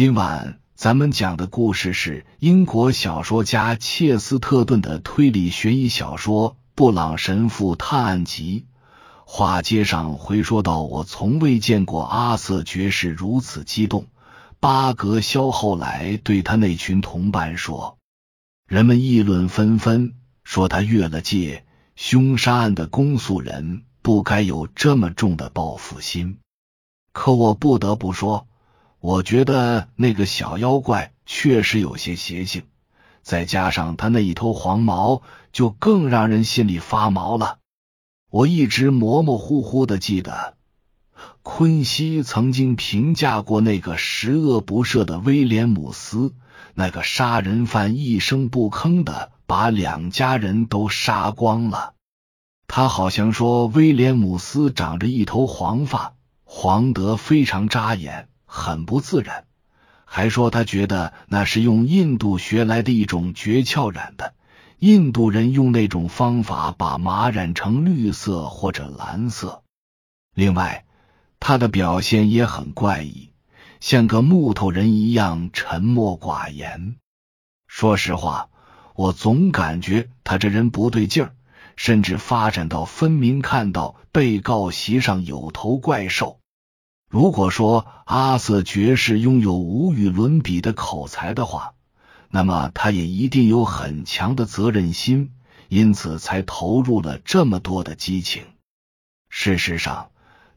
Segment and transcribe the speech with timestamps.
[0.00, 8.64] 今晚咱们讲的故事是英国小说家切斯特顿的推理悬疑小说《布朗神父探案集》。
[9.26, 14.06] 话接上回说到，我从未见过阿瑟爵士如此激动。
[14.58, 17.98] 巴格肖后来对他那群同伴说
[18.66, 20.14] ：“人们议论纷纷，
[20.44, 21.66] 说他越了界。
[21.94, 26.38] 凶杀案的公诉人不该有这么重的报复心。
[27.12, 28.46] 可我不得不说。”
[29.00, 32.64] 我觉得那个小妖怪确实有些邪性，
[33.22, 37.56] 再加上他那一头黄毛，就更让人心里发毛了。
[38.30, 40.54] 我一直模模糊糊的记得，
[41.42, 46.34] 昆西曾经评价过那个十恶不赦的威廉姆斯，
[46.74, 51.94] 那个杀人犯一声不吭的把两家人都杀光了。
[52.66, 56.14] 他好像说威廉姆斯长着一头黄发，
[56.44, 58.28] 黄得非常扎眼。
[58.52, 59.44] 很不自然，
[60.04, 64.34] 还说他觉得那是用印度学来的一种诀窍染的。
[64.80, 69.62] 印度人用那种方法把马染成绿色或者蓝色。
[70.34, 70.84] 另外，
[71.38, 73.30] 他的表现也很怪异，
[73.78, 76.96] 像个木头人一样沉默寡言。
[77.68, 78.48] 说实话，
[78.96, 81.34] 我总感觉他这人不对劲儿，
[81.76, 86.39] 甚至发展到分明看到被告席上有头怪兽。
[87.10, 91.74] 如果说阿瑟爵士拥有无与伦比的口才的话，
[92.28, 95.32] 那么他也一定有很强的责任心，
[95.68, 98.44] 因此才投入了这么多的激情。
[99.28, 100.10] 事实上，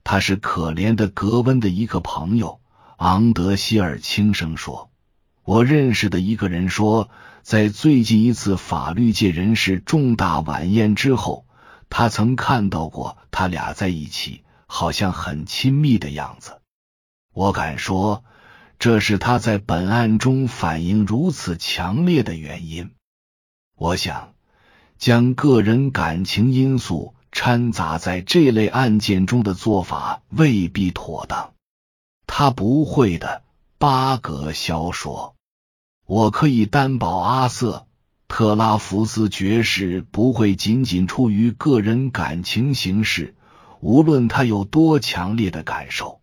[0.03, 2.59] 他是可怜的格温的一个朋友。
[2.97, 4.91] 昂德希尔轻声说
[5.43, 7.09] ：“我认识的一个人说，
[7.41, 11.47] 在最近一次法律界人士重大晚宴之后，
[11.89, 14.43] 他曾看到过他俩在一起。”
[14.75, 16.59] 好像很亲密的样子，
[17.31, 18.23] 我敢说，
[18.79, 22.89] 这是他在本案中反应如此强烈的原因。
[23.77, 24.33] 我想，
[24.97, 31.53] 将个人感情因素掺杂在这类案件中的做法未必妥当。
[32.25, 33.43] 他不会的，
[33.77, 35.35] 巴格肖说
[36.07, 37.85] ：“我可以担保，阿瑟
[38.27, 43.35] 特拉福斯爵士不会仅仅出于个人感情行事。”
[43.83, 46.21] 无论他有多强烈的感受，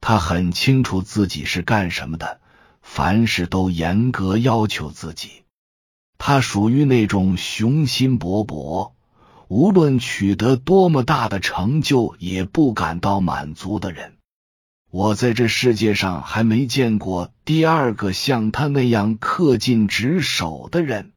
[0.00, 2.40] 他很清楚自己是干什么的，
[2.82, 5.44] 凡事都严格要求自己。
[6.18, 8.90] 他属于那种雄心勃勃，
[9.46, 14.16] 无论取得多么大的成就也不感到满足的人。
[14.90, 21.12] 我在这世界上还没见过第二个像他那样恪尽职守的人。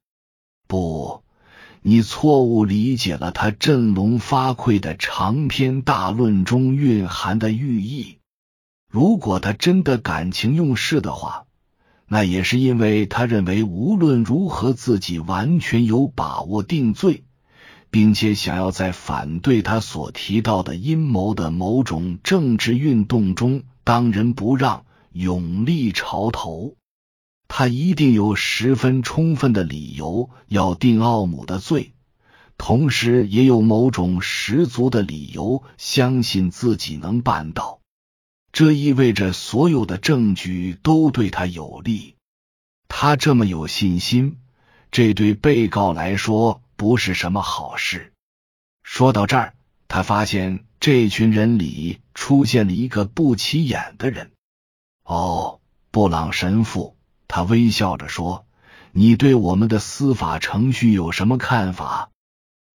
[0.67, 1.22] 不。
[1.85, 8.19] 你错误理解了他振聋发聩的长篇大论中蕴含的寓意。
[8.89, 11.43] 如果他真的感情用事的话，
[12.07, 17.25] 那也是因为他认为无论如何自己完全有把握定罪，
[17.89, 26.75] 并且想要在反对他所提到的阴谋的某种政治运动中当仁不让、勇立潮头。
[27.55, 31.93] 他一定有十分充分的理由要定奥姆的罪，
[32.57, 37.79] 同时也有某种十足的理由相信自己能办到。
[38.51, 42.15] 这意味着所有的证据都对他有利。
[42.87, 44.39] 他这么有信心，
[44.89, 48.13] 这对被告来说不是什么好事。
[48.81, 49.53] 说到这儿，
[49.87, 54.31] 他发现这群人里出现了一个不起眼的人。
[55.03, 55.59] 哦，
[55.91, 56.97] 布朗神父。
[57.27, 58.45] 他微笑着说
[58.91, 62.09] ：“你对我们的司法程序有什么看法？”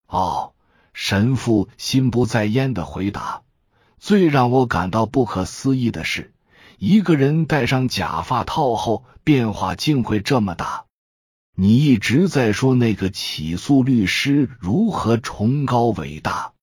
[0.07, 0.53] 哦，
[0.93, 3.43] 神父心不在焉的回答
[3.99, 6.33] ：“最让我感到不可思议的是，
[6.77, 10.85] 一个人戴上假发套后，变化竟会这么大。
[11.55, 16.53] 你一直在说那个起诉律师如何崇高伟大，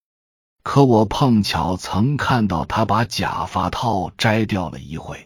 [0.63, 5.26] 可我碰巧曾看到他把假发套摘掉了一回。”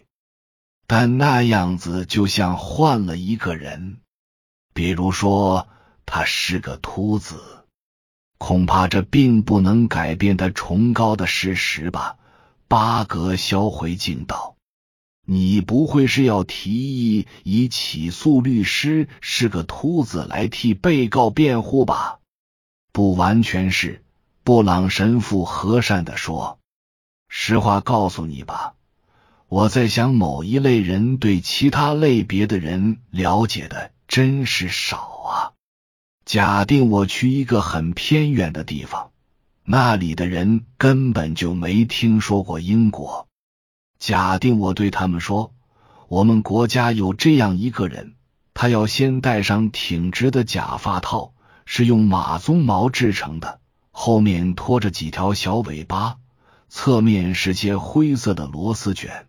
[0.93, 4.01] 但那样子就像换了一个人，
[4.73, 5.69] 比如说
[6.05, 7.41] 他是个秃子，
[8.37, 12.17] 恐怕这并不能改变他崇高的事实吧？
[12.67, 14.57] 巴格销回敬道
[15.25, 22.19] ：“你不会是要提议以起诉律师是个秃子来替被告辩护吧？”
[22.91, 24.03] 不完全是，
[24.43, 26.59] 布朗神父和善的说
[27.31, 28.73] ：“实话告诉你吧。”
[29.51, 35.51] 我在想，某一类人对其他类别的人了解的真是少啊。
[36.23, 39.11] 假定我去一个很偏远的地方，
[39.65, 43.27] 那里的人根本就没听说过英国。
[43.99, 45.53] 假定我对他们说，
[46.07, 48.13] 我们国家有这样一个人，
[48.53, 51.33] 他要先戴上挺直的假发套，
[51.65, 53.59] 是用马鬃毛制成的，
[53.91, 56.19] 后面拖着几条小尾巴，
[56.69, 59.27] 侧面是些灰色的螺丝卷，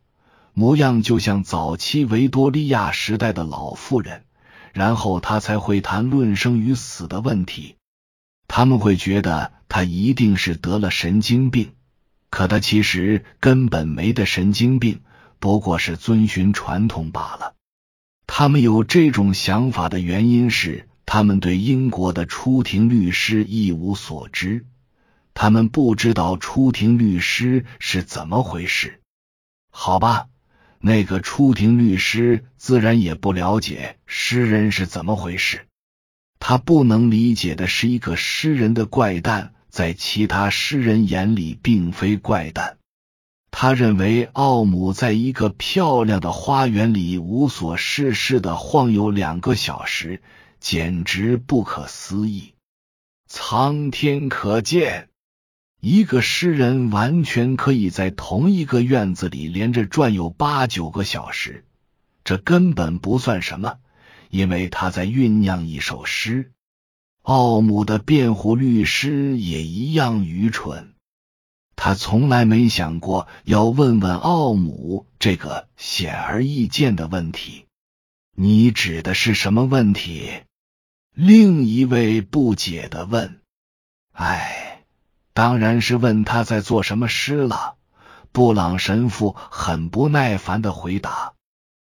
[0.55, 4.25] 模样就像早期维多利亚时代的老妇人。
[4.73, 7.77] 然后他才会谈论生与死的问题。
[8.49, 11.73] 他们会觉得他一定是得了神经病，
[12.31, 15.03] 可他其实根本没得神经病。
[15.39, 17.55] 不过是遵循传统罢了。
[18.27, 24.65] 他们有这种想法的原因是，他们对英国的出庭律师一无所知，
[25.35, 29.03] 他们不知道出庭律师是怎么回事。
[29.69, 30.29] 好吧，
[30.85, 35.67] 那个出庭律师自然也不了解诗人是怎么回事。
[36.41, 42.79] 他不能理解的是，一个诗人的怪诞，在其他诗人眼里并非怪诞。
[43.53, 50.21] 他认为奥姆在一个漂亮的花园里无所事事的晃悠两个小时，
[50.59, 52.55] 简直不可思议。
[53.29, 55.11] 苍天可见，
[55.85, 61.65] 一个诗人完全可以在同一个院子里连着转悠八九个小时，
[62.23, 63.79] 这根本不算什么，
[64.31, 66.53] 因为他在酝酿一首诗。
[67.23, 70.95] 奥姆的辩护律师也一样愚蠢。
[71.75, 77.65] 他从来没想过要问问奥姆这个显而易见的问题。
[78.37, 80.31] 你指的是什么问题？
[81.13, 83.41] 另一位不解的问。
[84.13, 84.72] 哎，
[85.35, 87.77] 当然是问他在做什么诗了。
[88.33, 91.35] 布朗神父很不耐烦的回答。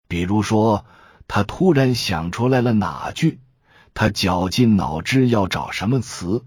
[0.08, 0.84] 比如说，
[1.28, 3.40] 他突然想出来了哪句？
[3.94, 6.44] 他绞尽脑汁要找什么词？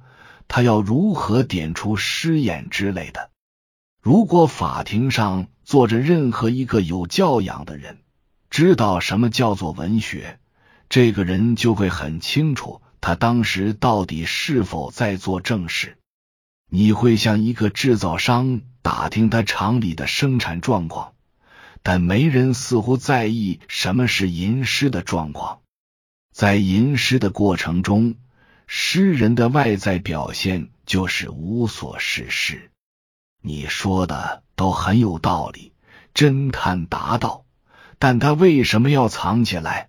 [0.50, 3.31] 他要如何点出诗眼之类的？
[4.01, 8.00] 如果法庭上坐着任何一个有教养的人，
[8.50, 10.39] 知道什么叫做文学，
[10.89, 15.98] 这个人就会很清楚他当时到底是否在做正事。
[16.69, 21.13] 你会向一个制造商打听他厂里的生产状况，
[21.83, 25.59] 但没人似乎在意什么是吟诗的状况。
[26.33, 28.15] 在吟诗的过程中。
[28.69, 32.69] 诗人的外在表现就是无所事事。
[33.41, 35.71] 你说的都很有道理，
[36.13, 37.45] 侦探答道。
[37.97, 39.87] 但他为什么要藏起来？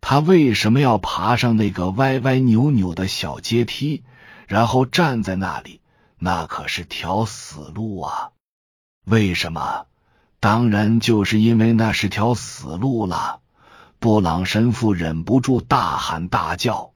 [0.00, 4.04] 他为什么要爬上那个歪歪扭扭的小阶梯，
[4.46, 5.82] 然后站在那里？
[6.18, 8.30] 那可是条死路啊！
[9.04, 9.86] 为什么？
[10.40, 13.40] 当然就是因为那是条死路了。
[13.98, 16.92] 布朗神父忍不住大喊大叫。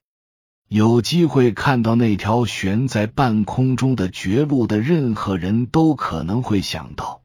[0.69, 7.21] 有机会看到那条悬在半空中的绝路的任何人都可能会想到，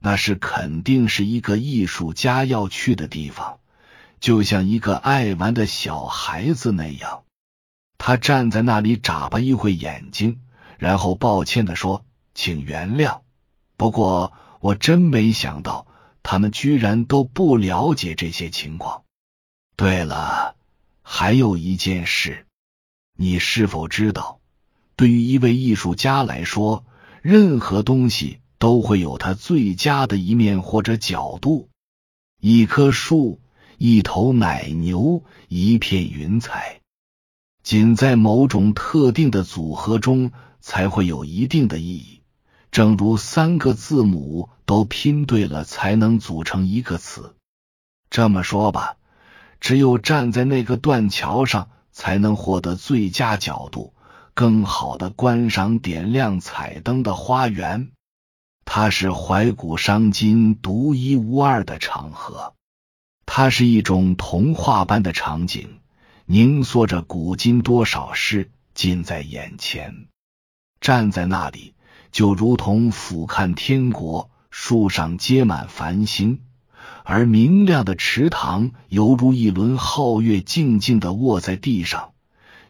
[0.00, 3.60] 那是肯定是一个艺术家要去的地方，
[4.20, 7.22] 就像一个爱玩的小孩子那样。
[7.96, 10.40] 他站在那里眨巴一会眼睛，
[10.82, 13.20] 然后抱歉的说：“请原谅，
[13.76, 15.86] 不过我真没想到
[16.24, 19.04] 他们居然都不了解这些情况。
[19.76, 20.56] 对了，
[21.00, 22.46] 还有一件事。”
[23.16, 24.40] 你是否知道，
[24.96, 26.84] 对于一位艺术家来说，
[27.20, 31.68] 任何东西都会有它最佳的一面或者角度。
[32.40, 33.40] 一棵树，
[33.78, 36.80] 一头奶牛，一片云彩，
[37.62, 42.20] 仅在某种特定的组合中才会有一定的意义。
[42.70, 47.34] 正如三个字母都拼对了才能组成一个词。
[48.10, 48.96] 这么说吧，
[49.60, 51.68] 只有站在那个断桥上。
[51.94, 53.92] 才能获得最佳角度，
[54.32, 57.90] 更好的观赏点亮彩灯的花园。
[58.64, 62.54] 它是怀古伤今独一无二的场合，
[63.26, 65.80] 它是一种童话般的场景，
[66.32, 70.06] 凝缩着古今多少事近在眼前。
[70.80, 71.74] 站在那里，
[72.10, 76.40] 就如同俯瞰天国，树上结满繁星。
[77.04, 82.14] 而明亮的池塘犹如一轮皓月，静静的卧在地上，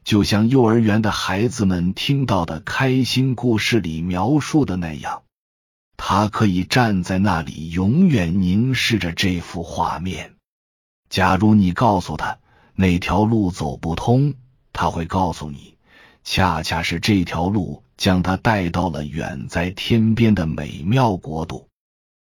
[0.03, 5.23] 就像幼儿园的孩子们听到的开心故事里描述的那样。
[5.97, 10.35] 他可以站在那里，永远凝视着这幅画面。
[11.09, 12.39] 假如你告诉他
[12.75, 14.35] 那条路走不通，
[14.73, 15.77] 他会告诉你，
[16.25, 21.69] 恰恰是这条路将他带到了远在天边的美妙国度。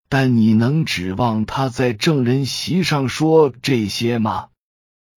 [0.09, 4.49] 但你能指望他在证人席上说这些吗？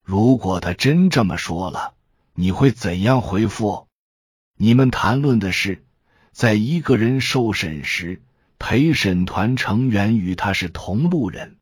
[0.03, 1.93] 如果他真这么说了，
[2.33, 3.87] 你会怎样回复？
[4.57, 5.83] 你们谈论的是，
[6.31, 8.21] 在一个人受审时，
[8.57, 11.57] 陪审团成员与他是同路人。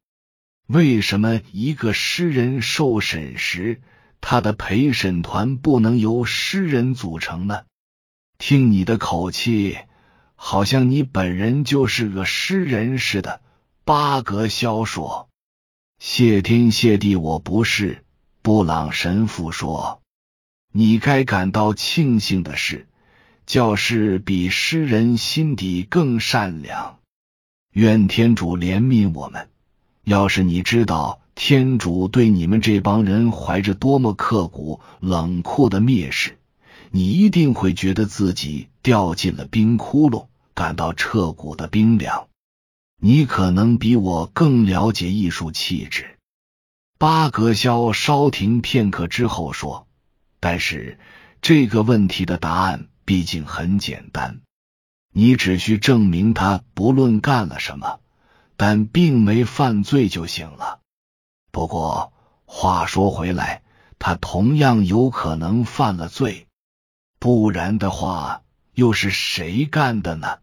[0.67, 3.81] 为什么一个诗人受审时，
[4.21, 7.63] 他的陪审团不能由诗人组成呢？
[8.37, 9.77] 听你的口气，
[10.35, 13.41] 好像你本人就是个诗人似的。”
[13.85, 15.27] 巴格肖说
[15.99, 18.05] ：“谢天谢地，我不是。”
[18.41, 20.01] 布朗神父说
[20.71, 22.87] ：“你该感到庆幸的是，
[23.45, 26.99] 教士比诗人心底更善良。
[27.71, 29.49] 愿天主怜悯我们。
[30.03, 36.37] 要是你知道天主对你们这帮人怀着多么刻骨冷酷的蔑视，
[36.91, 42.27] 你一定会觉得自己掉进了冰窟窿，感到彻骨的冰凉。”
[43.05, 46.17] 你可能比我更了解艺术气质。
[46.97, 49.87] 巴格肖稍停片刻之后说
[50.39, 50.97] ：“但是
[51.41, 54.39] 这个问题的答案毕竟很简单，
[55.11, 57.99] 你只需证明他不论干了什么，
[58.57, 60.79] 但并没犯罪就行了。
[61.51, 62.13] 不过
[62.45, 63.63] 话说回来，
[63.99, 66.47] 他同样有可能犯了罪，
[67.19, 68.41] 不然的话，
[68.73, 70.39] 又是谁干的呢？”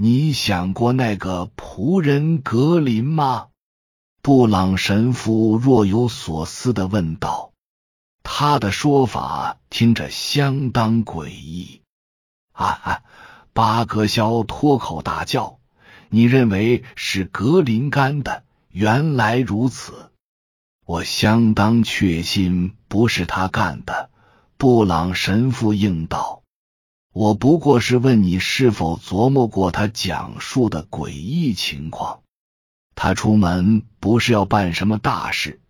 [0.00, 3.48] 你想过那个仆人格林吗？
[4.22, 7.52] 布朗神父若有所思的问道。
[8.22, 11.82] 他的说法听着相当诡异。
[12.52, 13.02] 啊哈！
[13.52, 15.57] 巴格肖脱口大叫
[16.10, 18.44] ：“你认为是格林干的？
[18.70, 20.10] 原来如此！
[20.86, 24.10] 我相当确信不是他干的。”
[24.56, 26.42] 布朗神父应道。
[27.12, 32.22] 我不过是问你是否琢磨过他讲述的诡异情况。
[32.94, 35.60] 他出门不是要办什么大事，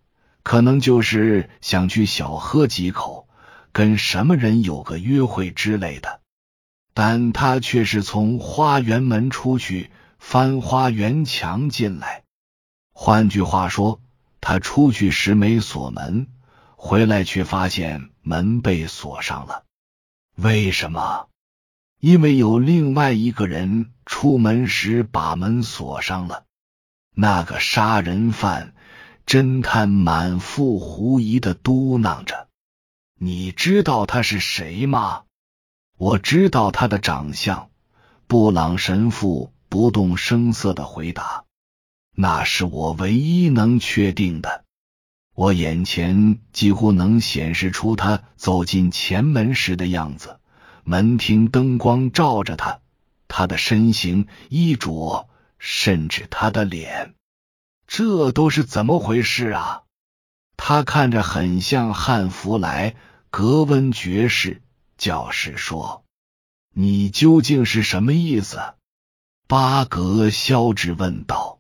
[0.43, 3.29] 可能就是想去小喝几口，
[3.73, 6.21] 跟什么人有个约会之类的。
[6.95, 12.25] 但他却是从花园门出去，翻花园墙进来。
[12.93, 14.01] 换句话说，
[14.41, 16.27] 他出去时没锁门，
[16.77, 19.65] 回来却发现门被锁上了。
[20.35, 21.29] 为什么？
[22.01, 26.45] 因为有另外一个人出门时把门锁上了。
[27.15, 28.75] 那个杀人犯
[29.27, 32.49] 侦探满腹狐疑的嘟囔着
[33.19, 35.25] ：“你知道他是谁吗
[35.99, 37.71] ？”“我知道他的长相。”
[38.29, 41.45] 布朗神父不动声色的回答
[42.17, 44.65] ：“那是我唯一能确定的。
[45.35, 50.41] 我眼前几乎能显示出他走进前门时的样子。”
[50.85, 52.81] 门厅灯光照着他，
[53.29, 57.15] 他的身形、衣着，甚至他的脸，
[57.87, 59.83] 这都是怎么回事啊？
[60.57, 62.97] 他看着很像汉弗莱
[63.29, 64.63] 格温爵士。
[64.97, 66.07] 教士说
[66.73, 68.59] ：“你究竟是什么意思？”
[69.51, 71.59] 巴格肖质问道。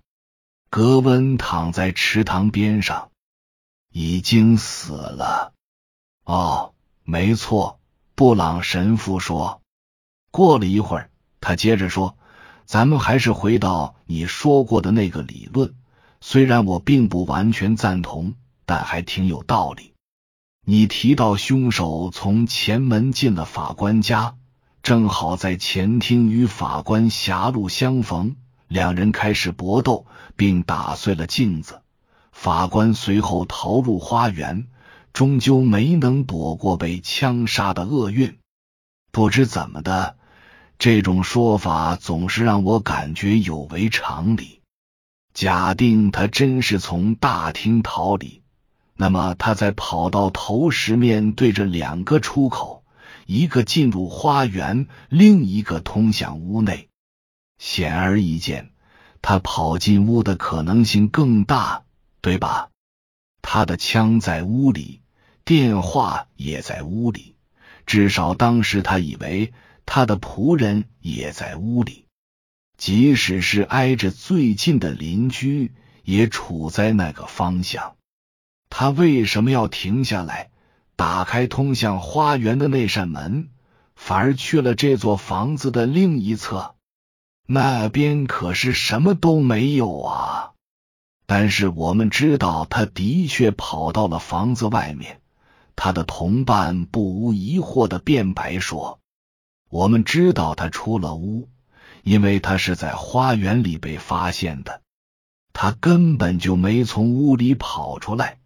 [0.69, 3.11] 格温躺在池塘边上，
[3.91, 5.55] 已经死了。
[6.27, 7.81] 哦，没错。
[8.15, 9.63] 布朗神父说
[10.31, 12.19] ：“过了一会儿，他接着说
[12.67, 15.75] ：‘咱们还是回到你说过的那个理论，
[16.21, 18.35] 虽然我并不完全赞同，
[18.67, 19.95] 但还挺有道理。
[20.67, 24.37] 你提到凶手从前门进了法官家，
[24.89, 28.37] 正好在前厅与法官狭路相逢，
[28.69, 31.83] 两人开始搏斗，并打碎了镜子。
[32.33, 34.67] 法官随后逃入花园。’”
[35.13, 38.39] 终究没能躲过被枪杀的厄运。
[39.13, 40.17] 不知怎么的，
[40.79, 44.63] 这种说法总是让我感觉有违常理。
[45.35, 48.41] 假定他真是从大厅逃离，
[48.97, 52.85] 那么他在跑到头时面对着两个出口，
[53.29, 56.89] 一个进入花园，另一个通向屋内。
[57.59, 58.71] 显而易见，
[59.21, 61.85] 他跑进屋的可能性更大，
[62.23, 62.71] 对吧？
[63.43, 65.03] 他的枪在屋里。
[65.45, 67.37] 电话也在屋里，
[67.85, 69.53] 至少当时他以为
[69.85, 72.07] 他的仆人也在屋里。
[72.79, 77.97] 即使是挨着最近的邻居，也处在那个方向。
[78.71, 80.51] 他为什么要停下来，
[80.99, 83.51] 打开通向花园的那扇门，
[83.95, 86.75] 反而去了这座房子的另一侧？
[87.47, 90.51] 那边可是什么都没有啊！
[91.25, 95.21] 但是我们知道，他的确跑到了房子外面。
[95.77, 98.99] 他的同伴不无疑惑的辩白说
[99.71, 101.49] ：“我们知道他出了屋，
[102.03, 104.83] 因为他是在花园里被发现的。
[105.53, 108.38] 他根本就没从屋里跑出来，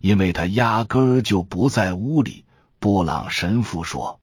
[0.00, 2.44] 因为他压根儿就不在屋里。”
[2.80, 4.20] 布朗神父说：“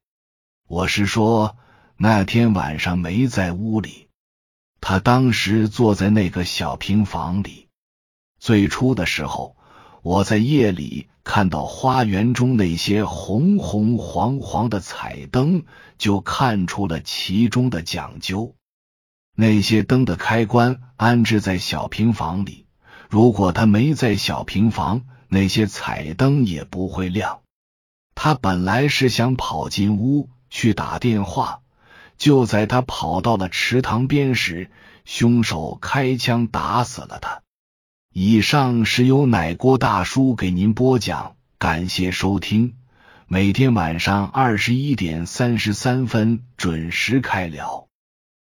[0.66, 1.56] 我是说，
[1.96, 4.08] 那天晚上没在屋里。
[4.80, 7.68] 他当时坐在那个小平房里。”
[8.40, 9.56] 最初的时候，
[10.02, 15.64] 我在夜里看到花园中那些红红黄黄的彩灯，
[15.98, 18.54] 就看出了其中的讲究。
[19.34, 22.66] 那些灯的开关安置在小平房里，
[23.10, 27.40] 如果他没在小平房，那些彩灯也不会亮。
[28.14, 31.60] 他本来是想跑进屋去打电话，
[32.16, 34.70] 就在他跑到了池塘边时，
[35.04, 37.42] 凶手开枪打死了他。
[38.12, 42.74] 以上是由奶锅大叔给您播讲，感谢收听。
[43.28, 47.88] 每天晚上二十一点三十三分准时开聊。